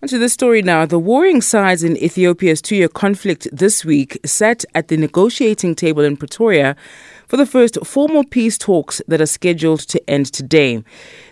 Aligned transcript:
Onto 0.00 0.16
the 0.16 0.28
story 0.28 0.62
now. 0.62 0.86
The 0.86 0.96
warring 0.96 1.40
sides 1.40 1.82
in 1.82 1.96
Ethiopia's 1.96 2.62
two 2.62 2.76
year 2.76 2.86
conflict 2.86 3.48
this 3.50 3.84
week 3.84 4.16
sat 4.24 4.64
at 4.72 4.86
the 4.86 4.96
negotiating 4.96 5.74
table 5.74 6.04
in 6.04 6.16
Pretoria 6.16 6.76
for 7.26 7.36
the 7.36 7.44
first 7.44 7.76
formal 7.84 8.22
peace 8.22 8.56
talks 8.56 9.02
that 9.08 9.20
are 9.20 9.26
scheduled 9.26 9.80
to 9.80 10.00
end 10.08 10.26
today. 10.32 10.84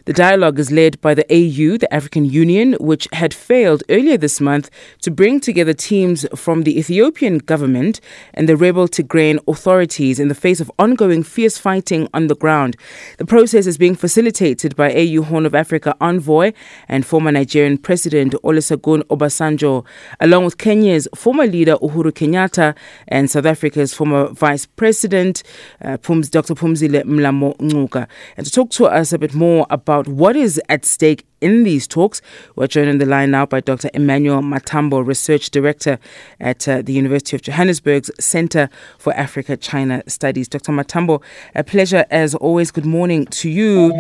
The 0.06 0.12
dialogue 0.12 0.61
is 0.61 0.71
led 0.71 1.00
by 1.00 1.14
the 1.14 1.26
AU, 1.32 1.79
the 1.79 1.92
African 1.92 2.24
Union, 2.26 2.74
which 2.74 3.08
had 3.12 3.35
failed 3.35 3.83
earlier 3.90 4.17
this 4.17 4.40
month 4.40 4.71
to 5.01 5.10
bring 5.10 5.40
together 5.40 5.72
teams 5.72 6.24
from 6.33 6.62
the 6.62 6.79
Ethiopian 6.79 7.38
government 7.38 8.01
and 8.33 8.48
the 8.48 8.56
rebel 8.56 8.87
Tigrayan 8.87 9.40
authorities 9.48 10.21
in 10.21 10.29
the 10.29 10.34
face 10.37 10.61
of 10.61 10.71
ongoing 10.79 11.24
fierce 11.24 11.58
fighting 11.58 12.06
on 12.15 12.29
the 12.29 12.37
ground. 12.37 12.76
The 13.19 13.24
process 13.26 13.66
is 13.66 13.79
being 13.79 13.97
facilitated 13.97 14.76
by 14.76 14.94
AU 14.94 15.22
Horn 15.22 15.44
of 15.44 15.56
Africa 15.56 15.97
envoy 16.01 16.52
and 16.87 17.05
former 17.05 17.33
Nigerian 17.33 17.77
President 17.77 18.33
Olusegun 18.45 19.02
Obasanjo, 19.09 19.84
along 20.20 20.45
with 20.45 20.57
Kenya's 20.57 21.09
former 21.16 21.48
leader 21.48 21.75
Uhuru 21.79 22.12
Kenyatta 22.12 22.77
and 23.09 23.29
South 23.29 23.47
Africa's 23.47 23.93
former 23.93 24.29
Vice 24.29 24.66
President 24.66 25.43
uh, 25.80 25.97
Dr. 25.97 26.55
Phumzile 26.55 27.02
Mlambo 27.02 27.57
Ngcuka. 27.59 28.07
And 28.37 28.47
to 28.47 28.52
talk 28.52 28.70
to 28.70 28.87
us 28.87 29.12
a 29.12 29.19
bit 29.19 29.34
more 29.34 29.66
about 29.69 29.95
about 29.96 30.09
what 30.09 30.36
is 30.36 30.60
at 30.68 30.84
stake 30.84 31.24
in 31.41 31.64
these 31.64 31.86
talks. 31.86 32.20
We're 32.55 32.66
joined 32.66 32.91
on 32.91 32.98
the 32.98 33.06
line 33.06 33.30
now 33.30 33.46
by 33.46 33.60
Dr. 33.60 33.88
Emmanuel 33.95 34.42
Matambo, 34.42 35.06
Research 35.06 35.50
Director 35.50 35.98
at 36.38 36.69
uh, 36.69 36.82
the 36.82 36.92
University 36.92 37.36
of 37.36 37.42
Johannesburg's 37.42 38.10
Center 38.20 38.69
for 38.98 39.14
Africa 39.14 39.56
China 39.56 40.02
Studies. 40.06 40.48
Dr. 40.48 40.72
Matambo, 40.72 41.22
a 41.55 41.64
pleasure 41.64 42.05
as 42.10 42.34
always. 42.34 42.70
Good 42.70 42.84
morning 42.84 43.27
to 43.27 43.48
you. 43.48 43.92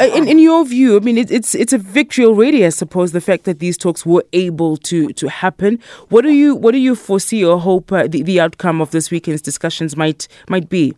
In, 0.00 0.28
in 0.28 0.38
your 0.38 0.64
view, 0.64 0.96
I 0.96 1.00
mean, 1.00 1.18
it, 1.18 1.30
it's 1.30 1.54
it's 1.54 1.72
a 1.72 1.78
victory 1.78 2.24
already, 2.24 2.64
I 2.64 2.70
suppose, 2.70 3.12
the 3.12 3.20
fact 3.20 3.44
that 3.44 3.58
these 3.58 3.76
talks 3.76 4.06
were 4.06 4.24
able 4.32 4.76
to 4.78 5.12
to 5.14 5.28
happen. 5.28 5.80
What 6.10 6.22
do 6.22 6.30
you 6.30 6.54
what 6.54 6.72
do 6.72 6.78
you 6.78 6.94
foresee 6.94 7.44
or 7.44 7.58
hope 7.58 7.90
uh, 7.90 8.06
the, 8.06 8.22
the 8.22 8.40
outcome 8.40 8.80
of 8.80 8.90
this 8.90 9.10
weekend's 9.10 9.42
discussions 9.42 9.96
might 9.96 10.28
might 10.48 10.68
be? 10.68 10.94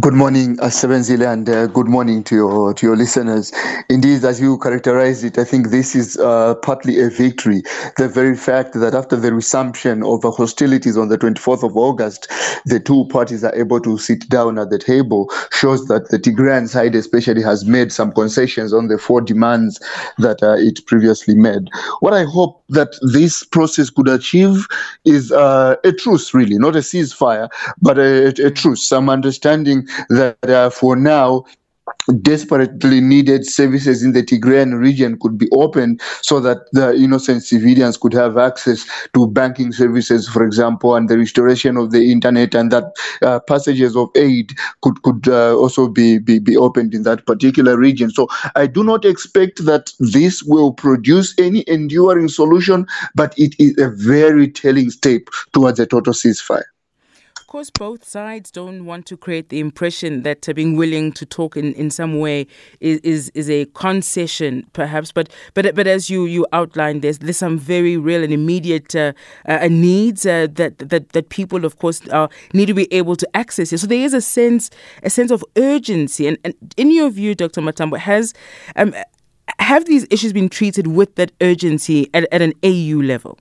Good 0.00 0.14
morning, 0.14 0.58
uh, 0.58 0.70
Sebenzile, 0.70 1.32
and 1.32 1.48
uh, 1.48 1.68
good 1.68 1.86
morning 1.86 2.24
to 2.24 2.34
your 2.34 2.74
to 2.74 2.84
your 2.84 2.96
listeners. 2.96 3.52
Indeed, 3.88 4.24
as 4.24 4.40
you 4.40 4.58
characterize 4.58 5.22
it, 5.22 5.38
I 5.38 5.44
think 5.44 5.68
this 5.70 5.94
is 5.94 6.16
uh, 6.16 6.56
partly 6.56 7.00
a 7.00 7.08
victory. 7.08 7.62
The 7.96 8.08
very 8.08 8.36
fact 8.36 8.72
that 8.74 8.92
after 8.92 9.14
the 9.14 9.32
resumption 9.32 10.02
of 10.02 10.20
the 10.22 10.32
hostilities 10.32 10.96
on 10.96 11.10
the 11.10 11.16
24th 11.16 11.62
of 11.62 11.76
August, 11.76 12.28
the 12.64 12.80
two 12.80 13.06
parties 13.06 13.44
are 13.44 13.54
able 13.54 13.80
to 13.82 13.96
sit 13.96 14.28
down 14.28 14.58
at 14.58 14.70
the 14.70 14.80
table 14.80 15.30
shows 15.52 15.86
that 15.86 16.08
the 16.08 16.18
Tigrayan 16.18 16.68
side, 16.68 16.96
especially, 16.96 17.42
has 17.42 17.64
made 17.64 17.92
some 17.92 18.10
concessions 18.10 18.72
on 18.72 18.88
the 18.88 18.98
four 18.98 19.20
demands 19.20 19.78
that 20.18 20.42
uh, 20.42 20.56
it 20.58 20.84
previously 20.86 21.36
made. 21.36 21.68
What 22.00 22.14
I 22.14 22.24
hope 22.24 22.64
that 22.70 22.98
this 23.12 23.44
process 23.44 23.90
could 23.90 24.08
achieve 24.08 24.66
is 25.04 25.30
uh, 25.30 25.76
a 25.84 25.92
truce, 25.92 26.34
really, 26.34 26.58
not 26.58 26.74
a 26.74 26.80
ceasefire, 26.80 27.48
but 27.80 27.96
a, 27.96 28.34
a 28.44 28.50
truce, 28.50 28.84
some 28.84 29.08
understanding 29.08 29.83
that 30.08 30.38
uh, 30.48 30.70
for 30.70 30.96
now 30.96 31.44
desperately 32.22 33.00
needed 33.00 33.46
services 33.46 34.02
in 34.02 34.12
the 34.12 34.22
Tigrayan 34.22 34.78
region 34.78 35.18
could 35.20 35.38
be 35.38 35.48
opened 35.52 36.00
so 36.22 36.40
that 36.40 36.70
the 36.72 36.94
innocent 36.94 37.42
civilians 37.42 37.96
could 37.96 38.12
have 38.12 38.36
access 38.36 38.86
to 39.14 39.26
banking 39.28 39.72
services, 39.72 40.28
for 40.28 40.44
example, 40.44 40.94
and 40.94 41.08
the 41.08 41.18
restoration 41.18 41.76
of 41.76 41.90
the 41.92 42.10
internet, 42.10 42.54
and 42.54 42.70
that 42.70 42.92
uh, 43.22 43.40
passages 43.40 43.96
of 43.96 44.08
aid 44.16 44.52
could 44.82 45.02
could 45.02 45.28
uh, 45.28 45.56
also 45.56 45.88
be, 45.88 46.18
be 46.18 46.38
be 46.38 46.56
opened 46.56 46.94
in 46.94 47.02
that 47.04 47.26
particular 47.26 47.76
region. 47.76 48.10
So 48.10 48.28
I 48.54 48.66
do 48.66 48.84
not 48.84 49.04
expect 49.04 49.64
that 49.64 49.92
this 49.98 50.42
will 50.42 50.72
produce 50.72 51.34
any 51.38 51.64
enduring 51.66 52.28
solution, 52.28 52.86
but 53.14 53.34
it 53.38 53.54
is 53.58 53.76
a 53.78 53.90
very 53.90 54.48
telling 54.48 54.90
step 54.90 55.22
towards 55.52 55.80
a 55.80 55.86
total 55.86 56.12
ceasefire 56.12 56.73
course, 57.54 57.70
both 57.70 58.04
sides 58.04 58.50
don't 58.50 58.84
want 58.84 59.06
to 59.06 59.16
create 59.16 59.48
the 59.48 59.60
impression 59.60 60.24
that 60.24 60.48
uh, 60.48 60.52
being 60.52 60.76
willing 60.76 61.12
to 61.12 61.24
talk 61.24 61.56
in, 61.56 61.72
in 61.74 61.88
some 61.88 62.18
way 62.18 62.48
is, 62.80 62.98
is, 63.04 63.30
is 63.32 63.48
a 63.48 63.64
concession, 63.66 64.66
perhaps. 64.72 65.12
But 65.12 65.32
but 65.54 65.72
but 65.76 65.86
as 65.86 66.10
you, 66.10 66.24
you 66.24 66.48
outlined, 66.52 67.02
there's 67.02 67.18
there's 67.20 67.36
some 67.36 67.56
very 67.56 67.96
real 67.96 68.24
and 68.24 68.32
immediate 68.32 68.96
uh, 68.96 69.12
uh, 69.46 69.68
needs 69.70 70.26
uh, 70.26 70.48
that 70.54 70.80
that 70.80 71.10
that 71.10 71.28
people, 71.28 71.64
of 71.64 71.78
course, 71.78 72.02
need 72.52 72.66
to 72.66 72.74
be 72.74 72.92
able 72.92 73.14
to 73.14 73.36
access. 73.36 73.70
So 73.70 73.86
there 73.86 74.04
is 74.04 74.14
a 74.14 74.20
sense 74.20 74.68
a 75.04 75.10
sense 75.10 75.30
of 75.30 75.44
urgency. 75.56 76.26
And, 76.26 76.38
and 76.42 76.54
in 76.76 76.90
your 76.90 77.08
view, 77.08 77.36
Dr. 77.36 77.60
Matambo, 77.60 77.96
has 77.98 78.34
um, 78.74 78.92
have 79.60 79.84
these 79.84 80.08
issues 80.10 80.32
been 80.32 80.48
treated 80.48 80.88
with 80.88 81.14
that 81.14 81.30
urgency 81.40 82.10
at, 82.14 82.26
at 82.32 82.42
an 82.42 82.52
AU 82.64 83.00
level? 83.00 83.38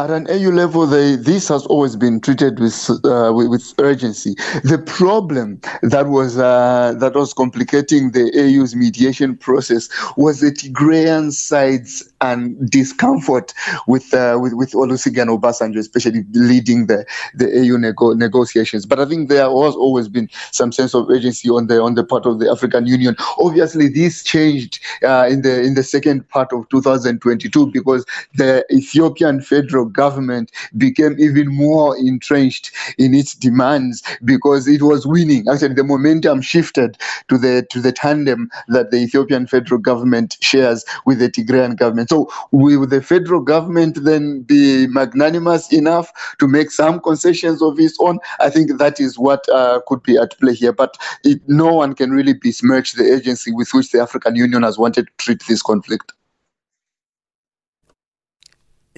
At 0.00 0.10
an 0.10 0.26
AU 0.30 0.48
level, 0.48 0.86
they, 0.86 1.16
this 1.16 1.48
has 1.48 1.66
always 1.66 1.94
been 1.94 2.22
treated 2.22 2.58
with, 2.58 2.88
uh, 3.04 3.32
with, 3.34 3.48
with 3.48 3.74
urgency. 3.78 4.34
The 4.64 4.82
problem 4.86 5.60
that 5.82 6.06
was 6.06 6.38
uh, 6.38 6.94
that 6.96 7.14
was 7.14 7.34
complicating 7.34 8.12
the 8.12 8.32
AU's 8.34 8.74
mediation 8.74 9.36
process 9.36 9.90
was 10.16 10.40
the 10.40 10.52
Tigrayan 10.52 11.32
side's 11.32 12.09
and 12.20 12.70
discomfort 12.70 13.52
with 13.86 14.12
uh, 14.14 14.38
with 14.40 14.54
with 14.54 14.72
Olusegun 14.72 15.38
Obasanjo, 15.38 15.78
especially 15.78 16.24
leading 16.32 16.86
the 16.86 17.06
the 17.34 17.46
AU 17.46 17.76
nego- 17.76 18.14
negotiations. 18.14 18.86
But 18.86 19.00
I 19.00 19.06
think 19.06 19.28
there 19.28 19.42
has 19.44 19.74
always 19.74 20.08
been 20.08 20.28
some 20.52 20.72
sense 20.72 20.94
of 20.94 21.08
urgency 21.10 21.48
on 21.48 21.66
the 21.66 21.80
on 21.80 21.94
the 21.94 22.04
part 22.04 22.26
of 22.26 22.38
the 22.38 22.50
African 22.50 22.86
Union. 22.86 23.16
Obviously, 23.38 23.88
this 23.88 24.22
changed 24.22 24.80
uh, 25.02 25.26
in 25.30 25.42
the 25.42 25.62
in 25.62 25.74
the 25.74 25.82
second 25.82 26.28
part 26.28 26.52
of 26.52 26.68
2022 26.68 27.66
because 27.72 28.04
the 28.34 28.64
Ethiopian 28.72 29.40
federal 29.40 29.86
government 29.86 30.50
became 30.76 31.16
even 31.18 31.48
more 31.48 31.96
entrenched 31.96 32.70
in 32.98 33.14
its 33.14 33.34
demands 33.34 34.02
because 34.24 34.68
it 34.68 34.82
was 34.82 35.06
winning. 35.06 35.46
Actually, 35.48 35.74
the 35.74 35.84
momentum 35.84 36.42
shifted 36.42 36.98
to 37.28 37.38
the 37.38 37.66
to 37.70 37.80
the 37.80 37.92
tandem 37.92 38.50
that 38.68 38.90
the 38.90 38.98
Ethiopian 38.98 39.46
federal 39.46 39.80
government 39.80 40.36
shares 40.40 40.84
with 41.06 41.18
the 41.18 41.30
Tigrayan 41.30 41.76
government. 41.76 42.09
So, 42.10 42.28
will 42.50 42.86
the 42.86 43.00
federal 43.00 43.40
government 43.40 44.02
then 44.02 44.42
be 44.42 44.88
magnanimous 44.88 45.72
enough 45.72 46.10
to 46.40 46.48
make 46.48 46.72
some 46.72 46.98
concessions 46.98 47.62
of 47.62 47.78
its 47.78 47.96
own? 48.00 48.18
I 48.40 48.50
think 48.50 48.78
that 48.78 48.98
is 48.98 49.16
what 49.16 49.48
uh, 49.48 49.80
could 49.86 50.02
be 50.02 50.16
at 50.18 50.36
play 50.40 50.54
here. 50.54 50.72
But 50.72 50.98
it, 51.22 51.40
no 51.46 51.72
one 51.72 51.94
can 51.94 52.10
really 52.10 52.32
besmirch 52.32 52.94
the 52.94 53.14
agency 53.14 53.52
with 53.52 53.72
which 53.72 53.92
the 53.92 54.00
African 54.00 54.34
Union 54.34 54.64
has 54.64 54.76
wanted 54.76 55.06
to 55.06 55.12
treat 55.18 55.46
this 55.46 55.62
conflict 55.62 56.12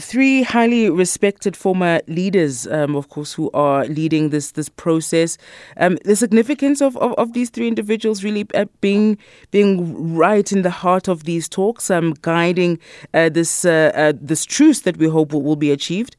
three 0.02 0.42
highly 0.42 0.90
respected 0.90 1.56
former 1.56 2.00
leaders, 2.08 2.66
um, 2.66 2.96
of 2.96 3.08
course, 3.08 3.32
who 3.32 3.50
are 3.54 3.86
leading 3.86 4.30
this 4.30 4.52
this 4.52 4.68
process. 4.68 5.38
Um, 5.76 5.98
the 6.04 6.16
significance 6.16 6.82
of, 6.82 6.96
of, 6.98 7.12
of, 7.14 7.32
these 7.32 7.50
three 7.50 7.68
individuals 7.68 8.24
really 8.24 8.46
uh, 8.54 8.66
being 8.80 9.16
being 9.50 10.14
right 10.14 10.52
in 10.52 10.62
the 10.62 10.70
heart 10.70 11.08
of 11.08 11.24
these 11.24 11.48
talks, 11.48 11.90
um, 11.90 12.14
guiding 12.22 12.78
uh, 13.14 13.28
this 13.28 13.64
uh, 13.64 13.92
uh 13.94 14.12
this 14.20 14.44
truce 14.44 14.80
that 14.82 14.96
we 14.96 15.08
hope 15.08 15.32
will, 15.32 15.42
will 15.42 15.56
be 15.56 15.70
achieved. 15.70 16.16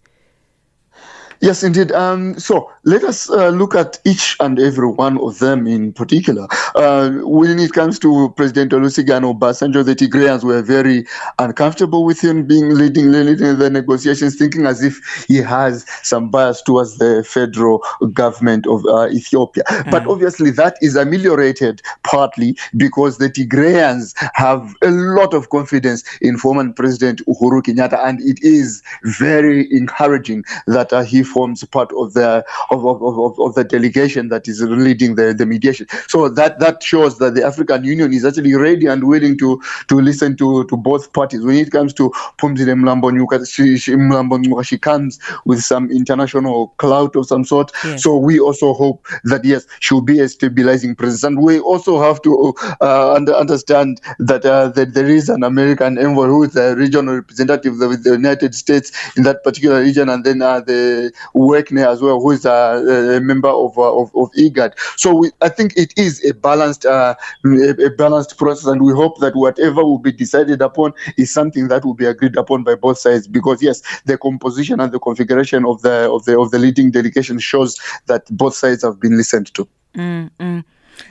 Yes, 1.43 1.61
indeed. 1.61 1.91
Um, 1.91 2.39
so 2.39 2.71
let 2.85 3.03
us 3.03 3.29
uh, 3.29 3.49
look 3.49 3.75
at 3.75 3.99
each 4.05 4.37
and 4.39 4.57
every 4.57 4.87
one 4.87 5.19
of 5.19 5.39
them 5.39 5.67
in 5.67 5.91
particular. 5.91 6.47
Uh, 6.73 7.11
when 7.23 7.59
it 7.59 7.73
comes 7.73 7.99
to 7.99 8.33
President 8.37 8.71
Olusegun 8.71 9.23
Obasanjo, 9.33 9.83
the 9.83 9.93
Tigrayans 9.93 10.45
were 10.45 10.61
very 10.61 11.05
uncomfortable 11.39 12.05
with 12.05 12.23
him 12.23 12.47
being 12.47 12.69
leading, 12.69 13.11
leading 13.11 13.57
the 13.57 13.69
negotiations, 13.69 14.37
thinking 14.37 14.65
as 14.65 14.81
if 14.81 15.25
he 15.27 15.35
has 15.35 15.85
some 16.01 16.29
bias 16.29 16.61
towards 16.61 16.97
the 16.97 17.25
federal 17.27 17.83
government 18.13 18.65
of 18.65 18.85
uh, 18.85 19.09
Ethiopia. 19.09 19.63
Mm. 19.67 19.91
But 19.91 20.07
obviously, 20.07 20.49
that 20.51 20.77
is 20.81 20.95
ameliorated 20.95 21.81
partly 22.03 22.55
because 22.77 23.17
the 23.17 23.29
Tigrayans 23.29 24.13
have 24.33 24.73
a 24.81 24.91
lot 24.91 25.33
of 25.33 25.50
confidence 25.50 26.06
in 26.21 26.38
former 26.38 26.71
President 26.71 27.19
Uhuru 27.27 27.62
Kenyatta, 27.62 28.00
and 28.07 28.21
it 28.21 28.41
is 28.41 28.81
very 29.03 29.69
encouraging 29.73 30.45
that 30.68 30.94
uh, 30.94 31.03
he 31.03 31.21
forms 31.33 31.63
part 31.77 31.91
of 32.01 32.13
the 32.13 32.45
of, 32.69 32.85
of, 32.85 33.01
of, 33.01 33.39
of 33.39 33.56
the 33.56 33.63
delegation 33.63 34.30
that 34.30 34.47
is 34.47 34.62
leading 34.62 35.15
the, 35.15 35.33
the 35.33 35.45
mediation. 35.45 35.88
So 36.07 36.30
that 36.30 36.59
that 36.59 36.83
shows 36.83 37.18
that 37.18 37.33
the 37.35 37.44
African 37.44 37.83
Union 37.83 38.13
is 38.13 38.24
actually 38.25 38.56
ready 38.56 38.85
and 38.88 39.07
willing 39.13 39.38
to 39.39 39.62
to 39.89 39.95
listen 40.09 40.38
to, 40.38 40.65
to 40.65 40.77
both 40.77 41.12
parties. 41.13 41.41
When 41.44 41.56
it 41.56 41.71
comes 41.71 41.94
to 41.95 42.12
Phumzile 42.39 42.75
Mlambo 42.81 43.12
Ngcuka, 43.12 43.38
she, 43.50 43.77
she, 43.77 43.94
Mlambo 43.94 44.63
she 44.63 44.77
comes 44.77 45.19
with 45.45 45.62
some 45.63 45.89
international 45.91 46.69
clout 46.77 47.15
of 47.15 47.25
some 47.25 47.44
sort. 47.44 47.71
Yes. 47.83 48.03
So 48.03 48.18
we 48.18 48.39
also 48.39 48.74
hope 48.74 49.07
that 49.24 49.44
yes, 49.44 49.65
she'll 49.80 50.01
be 50.01 50.19
a 50.19 50.27
stabilizing 50.30 50.95
presence. 50.95 51.24
And 51.24 51.41
we 51.41 51.59
also 51.59 52.00
have 52.01 52.21
to 52.24 52.53
uh, 52.81 53.13
understand 53.13 54.01
that, 54.19 54.45
uh, 54.45 54.69
that 54.69 54.94
there 54.94 55.09
is 55.09 55.30
an 55.30 55.44
American 55.44 55.97
envoy 55.97 56.27
who 56.27 56.44
is 56.44 56.56
a 56.56 56.75
regional 56.75 57.15
representative 57.15 57.80
with 57.80 58.03
the 58.03 58.12
United 58.12 58.53
States 58.53 58.91
in 59.18 59.24
that 59.24 59.44
particular 59.44 59.81
region, 59.81 60.09
and 60.09 60.24
then 60.24 60.41
uh, 60.41 60.59
the 60.59 61.12
Wagner 61.33 61.87
as 61.87 62.01
well, 62.01 62.19
who 62.19 62.31
is 62.31 62.45
a, 62.45 63.17
a 63.17 63.21
member 63.21 63.49
of, 63.49 63.77
uh, 63.77 63.93
of, 63.99 64.15
of 64.15 64.31
IGAD. 64.33 64.73
So 64.97 65.15
we, 65.15 65.31
I 65.41 65.49
think 65.49 65.75
it 65.77 65.93
is 65.97 66.23
a 66.25 66.33
balanced 66.33 66.85
uh, 66.85 67.15
a, 67.45 67.85
a 67.85 67.89
balanced 67.91 68.37
process, 68.37 68.65
and 68.65 68.81
we 68.81 68.93
hope 68.93 69.19
that 69.19 69.35
whatever 69.35 69.83
will 69.83 69.99
be 69.99 70.11
decided 70.11 70.61
upon 70.61 70.93
is 71.17 71.33
something 71.33 71.67
that 71.67 71.85
will 71.85 71.93
be 71.93 72.05
agreed 72.05 72.35
upon 72.35 72.63
by 72.63 72.75
both 72.75 72.97
sides. 72.97 73.27
Because 73.27 73.61
yes, 73.61 73.81
the 74.05 74.17
composition 74.17 74.79
and 74.79 74.91
the 74.91 74.99
configuration 74.99 75.65
of 75.65 75.81
the 75.81 76.11
of 76.11 76.25
the 76.25 76.39
of 76.39 76.51
the 76.51 76.59
leading 76.59 76.91
delegation 76.91 77.39
shows 77.39 77.79
that 78.07 78.25
both 78.31 78.55
sides 78.55 78.83
have 78.83 78.99
been 78.99 79.17
listened 79.17 79.53
to. 79.53 79.67
Mm-hmm. 79.95 80.59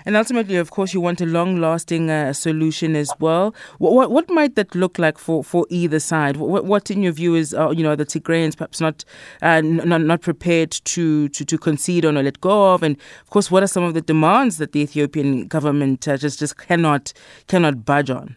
And 0.06 0.16
ultimately, 0.16 0.56
of 0.56 0.70
course, 0.70 0.94
you 0.94 1.00
want 1.00 1.20
a 1.20 1.26
long-lasting 1.26 2.10
uh, 2.10 2.32
solution 2.32 2.96
as 2.96 3.10
well. 3.20 3.54
What, 3.78 3.92
what, 3.94 4.10
what 4.10 4.30
might 4.30 4.54
that 4.56 4.74
look 4.74 4.98
like 4.98 5.18
for, 5.18 5.42
for 5.44 5.66
either 5.70 6.00
side? 6.00 6.36
What, 6.36 6.64
what 6.64 6.90
in 6.90 7.02
your 7.02 7.12
view 7.12 7.34
is 7.34 7.54
uh, 7.54 7.70
you 7.70 7.82
know 7.82 7.96
the 7.96 8.06
Tigrayans 8.06 8.56
perhaps 8.56 8.80
not, 8.80 9.04
uh, 9.42 9.60
not 9.60 10.02
not 10.02 10.20
prepared 10.20 10.70
to, 10.70 11.28
to 11.28 11.44
to 11.44 11.58
concede 11.58 12.04
on 12.04 12.16
or 12.16 12.22
let 12.22 12.40
go 12.40 12.74
of, 12.74 12.82
and 12.82 12.96
of 13.22 13.30
course, 13.30 13.50
what 13.50 13.62
are 13.62 13.68
some 13.68 13.84
of 13.84 13.94
the 13.94 14.00
demands 14.00 14.58
that 14.58 14.72
the 14.72 14.80
Ethiopian 14.80 15.46
government 15.46 16.06
uh, 16.08 16.16
just 16.16 16.38
just 16.38 16.56
cannot 16.56 17.12
cannot 17.48 17.84
budge 17.84 18.10
on? 18.10 18.36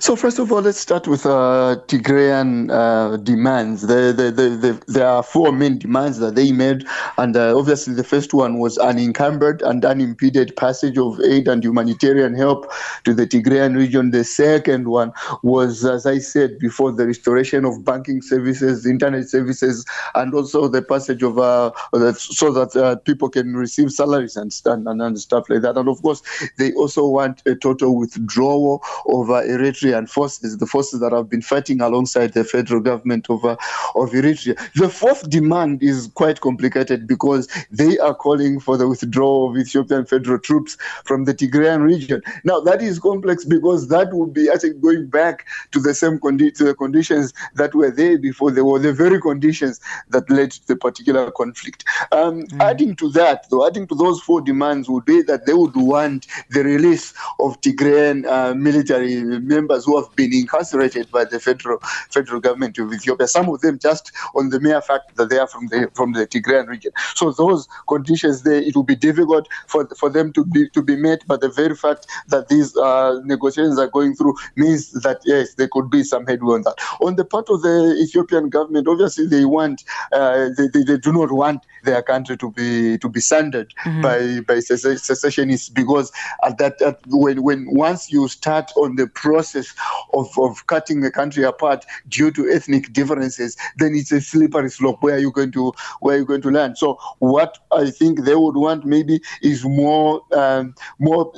So 0.00 0.16
first 0.16 0.38
of 0.38 0.52
all, 0.52 0.60
let's 0.60 0.78
start 0.78 1.08
with 1.08 1.24
uh, 1.24 1.76
Tigrayan 1.86 2.70
uh, 2.70 3.16
demands. 3.16 3.86
The, 3.86 4.12
the, 4.14 4.30
the, 4.30 4.82
there 4.86 5.06
are 5.06 5.22
four 5.22 5.50
main 5.50 5.78
demands 5.78 6.18
that 6.18 6.34
they 6.34 6.52
made, 6.52 6.86
and 7.16 7.34
uh, 7.34 7.56
obviously 7.56 7.94
the 7.94 8.04
first 8.04 8.34
one 8.34 8.58
was 8.58 8.76
unencumbered 8.76 9.62
and 9.62 9.82
unimpeded 9.82 10.54
passage 10.56 10.98
of 10.98 11.18
aid 11.20 11.48
and 11.48 11.64
humanitarian 11.64 12.34
help 12.34 12.70
to 13.04 13.14
the 13.14 13.26
Tigrayan 13.26 13.76
region. 13.76 14.10
The 14.10 14.24
second 14.24 14.88
one 14.88 15.12
was, 15.42 15.86
as 15.86 16.04
I 16.04 16.18
said 16.18 16.58
before, 16.58 16.92
the 16.92 17.06
restoration 17.06 17.64
of 17.64 17.82
banking 17.82 18.20
services, 18.20 18.84
internet 18.84 19.30
services, 19.30 19.86
and 20.14 20.34
also 20.34 20.68
the 20.68 20.82
passage 20.82 21.22
of 21.22 21.38
uh, 21.38 21.72
so 22.18 22.52
that 22.52 22.76
uh, 22.76 22.96
people 22.96 23.30
can 23.30 23.56
receive 23.56 23.90
salaries 23.90 24.36
and, 24.36 24.54
and, 24.66 25.00
and 25.00 25.18
stuff 25.18 25.48
like 25.48 25.62
that. 25.62 25.78
And 25.78 25.88
of 25.88 26.02
course, 26.02 26.22
they 26.58 26.74
also 26.74 27.06
want 27.06 27.42
a 27.46 27.54
total 27.54 27.96
withdrawal 27.96 28.84
of 29.08 29.30
Eritrean 29.46 30.08
forces, 30.08 30.58
the 30.58 30.66
forces 30.66 31.00
that 31.00 31.12
have 31.12 31.28
been 31.28 31.42
fighting 31.42 31.80
alongside 31.80 32.32
the 32.32 32.44
federal 32.44 32.80
government 32.80 33.28
of, 33.30 33.44
uh, 33.44 33.56
of 33.94 34.10
Eritrea. 34.10 34.56
The 34.74 34.88
fourth 34.88 35.28
demand 35.30 35.82
is 35.82 36.10
quite 36.14 36.40
complicated 36.40 37.06
because 37.06 37.48
they 37.70 37.98
are 37.98 38.14
calling 38.14 38.60
for 38.60 38.76
the 38.76 38.88
withdrawal 38.88 39.50
of 39.50 39.56
Ethiopian 39.56 40.06
federal 40.06 40.38
troops 40.38 40.76
from 41.04 41.24
the 41.24 41.34
Tigrayan 41.34 41.82
region. 41.82 42.22
Now, 42.44 42.60
that 42.60 42.82
is 42.82 42.98
complex 42.98 43.44
because 43.44 43.88
that 43.88 44.12
would 44.12 44.32
be 44.32 44.50
I 44.50 44.58
think, 44.58 44.80
going 44.80 45.06
back 45.06 45.46
to 45.72 45.80
the 45.80 45.94
same 45.94 46.18
condi- 46.18 46.54
to 46.54 46.64
the 46.64 46.74
conditions 46.74 47.32
that 47.54 47.74
were 47.74 47.90
there 47.90 48.18
before. 48.18 48.50
They 48.50 48.62
were 48.62 48.78
the 48.78 48.92
very 48.92 49.20
conditions 49.20 49.80
that 50.10 50.28
led 50.30 50.52
to 50.52 50.66
the 50.66 50.76
particular 50.76 51.30
conflict. 51.30 51.84
Um, 52.12 52.42
mm. 52.44 52.60
Adding 52.62 52.96
to 52.96 53.10
that, 53.10 53.46
though, 53.50 53.66
adding 53.66 53.86
to 53.88 53.94
those 53.94 54.20
four 54.20 54.40
demands 54.40 54.88
would 54.88 55.04
be 55.04 55.22
that 55.22 55.46
they 55.46 55.54
would 55.54 55.76
want 55.76 56.26
the 56.50 56.64
release 56.64 57.12
of 57.38 57.60
Tigrayan 57.60 58.26
uh, 58.26 58.54
military 58.54 59.35
members 59.40 59.84
who 59.84 60.00
have 60.00 60.14
been 60.16 60.32
incarcerated 60.32 61.10
by 61.10 61.24
the 61.24 61.40
federal 61.40 61.78
federal 62.10 62.40
government 62.40 62.78
of 62.78 62.92
Ethiopia. 62.92 63.26
Some 63.26 63.48
of 63.48 63.60
them 63.60 63.78
just 63.78 64.12
on 64.34 64.50
the 64.50 64.60
mere 64.60 64.80
fact 64.80 65.16
that 65.16 65.30
they 65.30 65.38
are 65.38 65.46
from 65.46 65.68
the 65.68 65.90
from 65.94 66.12
the 66.12 66.26
Tigrayan 66.26 66.68
region. 66.68 66.92
So 67.14 67.32
those 67.32 67.68
conditions 67.88 68.42
there, 68.42 68.60
it 68.60 68.74
will 68.74 68.82
be 68.82 68.96
difficult 68.96 69.48
for 69.66 69.86
for 69.96 70.10
them 70.10 70.32
to 70.34 70.44
be 70.44 70.68
to 70.70 70.82
be 70.82 70.96
met. 70.96 71.22
But 71.26 71.40
the 71.40 71.48
very 71.48 71.74
fact 71.74 72.06
that 72.28 72.48
these 72.48 72.76
uh, 72.76 73.20
negotiations 73.24 73.78
are 73.78 73.88
going 73.88 74.14
through 74.14 74.34
means 74.56 74.92
that 74.92 75.20
yes, 75.24 75.54
there 75.54 75.68
could 75.68 75.90
be 75.90 76.02
some 76.02 76.26
headway 76.26 76.54
on 76.54 76.62
that. 76.62 76.78
On 77.00 77.16
the 77.16 77.24
part 77.24 77.48
of 77.50 77.62
the 77.62 77.96
Ethiopian 78.00 78.48
government, 78.48 78.88
obviously 78.88 79.26
they 79.26 79.44
want 79.44 79.84
uh, 80.12 80.48
they, 80.56 80.68
they, 80.68 80.82
they 80.82 80.98
do 80.98 81.12
not 81.12 81.32
want 81.32 81.64
their 81.84 82.02
country 82.02 82.36
to 82.36 82.50
be 82.50 82.98
to 82.98 83.08
be 83.08 83.20
sundered 83.20 83.72
mm-hmm. 83.84 84.02
by 84.02 84.40
by 84.40 84.60
secessionists 84.60 85.68
because 85.68 86.12
at 86.42 86.58
that 86.58 86.80
at, 86.82 87.00
when 87.06 87.42
when 87.42 87.66
once 87.70 88.12
you 88.12 88.28
start 88.28 88.70
on 88.76 88.96
the 88.96 89.06
process 89.26 89.74
of, 90.12 90.28
of 90.38 90.66
cutting 90.68 91.00
the 91.00 91.10
country 91.10 91.42
apart 91.42 91.84
due 92.08 92.30
to 92.30 92.48
ethnic 92.48 92.92
differences, 92.92 93.56
then 93.78 93.92
it's 93.94 94.12
a 94.12 94.20
slippery 94.20 94.70
slope 94.70 95.02
where 95.02 95.16
are 95.16 95.18
you're 95.18 95.38
going 95.40 95.52
to 95.52 95.72
where 96.00 96.14
are 96.14 96.18
you're 96.18 96.32
going 96.32 96.42
to 96.42 96.50
land. 96.50 96.78
So 96.78 96.98
what 97.18 97.58
I 97.72 97.90
think 97.90 98.24
they 98.24 98.36
would 98.36 98.56
want 98.56 98.84
maybe 98.84 99.20
is 99.42 99.64
more 99.64 100.22
um, 100.32 100.74
more, 100.98 101.32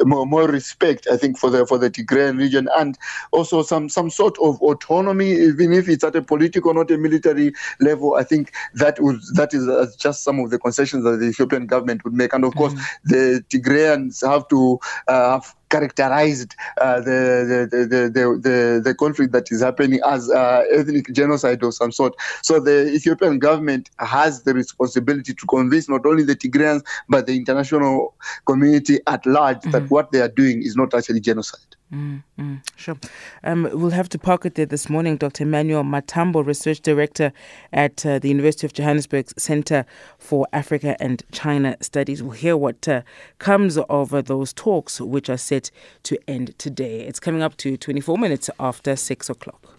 more 0.00 0.26
more 0.26 0.46
respect. 0.46 1.06
I 1.10 1.16
think 1.16 1.38
for 1.38 1.50
the 1.50 1.66
for 1.66 1.78
the 1.78 1.90
Tigrayan 1.90 2.38
region 2.38 2.68
and 2.76 2.98
also 3.32 3.62
some 3.62 3.88
some 3.88 4.10
sort 4.10 4.36
of 4.38 4.60
autonomy, 4.60 5.32
even 5.32 5.72
if 5.72 5.88
it's 5.88 6.04
at 6.04 6.16
a 6.16 6.22
political, 6.22 6.74
not 6.74 6.90
a 6.90 6.98
military 6.98 7.52
level. 7.80 8.14
I 8.14 8.24
think 8.24 8.52
that 8.74 9.00
would 9.00 9.20
that 9.34 9.54
is 9.54 9.66
uh, 9.68 9.86
just 9.98 10.24
some 10.24 10.38
of 10.40 10.50
the 10.50 10.58
concessions 10.58 11.04
that 11.04 11.16
the 11.16 11.26
Ethiopian 11.26 11.66
government 11.66 12.04
would 12.04 12.14
make, 12.14 12.34
and 12.34 12.44
of 12.44 12.54
course 12.54 12.74
mm-hmm. 12.74 13.08
the 13.12 13.44
Tigrayans 13.50 14.26
have 14.28 14.46
to 14.48 14.78
uh, 15.08 15.32
have 15.32 15.54
characterized 15.74 16.54
uh, 16.80 17.00
the, 17.00 17.68
the, 17.70 17.78
the, 17.92 18.40
the, 18.46 18.80
the, 18.86 18.94
conflict 18.94 19.32
that 19.32 19.50
is 19.50 19.60
happening 19.60 19.98
as 20.06 20.30
uh, 20.30 20.62
ethnic 20.70 21.12
genocide 21.12 21.62
of 21.64 21.74
some 21.74 21.90
sort. 21.90 22.14
So 22.42 22.60
the 22.60 22.92
Ethiopian 22.92 23.40
government 23.40 23.90
has 23.98 24.44
the 24.44 24.54
responsibility 24.54 25.34
to 25.34 25.46
convince 25.46 25.88
not 25.88 26.06
only 26.06 26.22
the 26.22 26.36
Tigrayans 26.36 26.82
but 27.08 27.26
the 27.26 27.36
international 27.36 28.14
community 28.46 29.00
at 29.08 29.26
large 29.26 29.58
mm-hmm. 29.58 29.72
that 29.72 29.90
what 29.90 30.12
they 30.12 30.20
are 30.20 30.28
doing 30.28 30.62
is 30.62 30.76
not 30.76 30.94
actually 30.94 31.20
genocide. 31.20 31.70
Mm, 31.92 32.62
sure. 32.76 32.96
Um, 33.44 33.68
we'll 33.72 33.90
have 33.90 34.08
to 34.08 34.18
park 34.18 34.44
it 34.44 34.56
there 34.56 34.66
this 34.66 34.88
morning. 34.88 35.16
Dr. 35.16 35.44
Emmanuel 35.44 35.84
Matambo, 35.84 36.44
Research 36.44 36.80
Director 36.80 37.32
at 37.72 38.04
uh, 38.04 38.18
the 38.18 38.28
University 38.28 38.66
of 38.66 38.72
Johannesburg 38.72 39.28
Center 39.38 39.84
for 40.18 40.48
Africa 40.52 40.96
and 41.00 41.22
China 41.30 41.76
Studies. 41.80 42.22
We'll 42.22 42.32
hear 42.32 42.56
what 42.56 42.88
uh, 42.88 43.02
comes 43.38 43.78
of 43.78 44.12
uh, 44.12 44.22
those 44.22 44.52
talks, 44.52 45.00
which 45.00 45.30
are 45.30 45.36
set 45.36 45.70
to 46.04 46.18
end 46.28 46.58
today. 46.58 47.00
It's 47.02 47.20
coming 47.20 47.42
up 47.42 47.56
to 47.58 47.76
24 47.76 48.18
minutes 48.18 48.50
after 48.58 48.96
6 48.96 49.30
o'clock. 49.30 49.73